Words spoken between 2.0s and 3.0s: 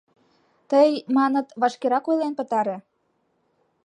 ойлен пытаре.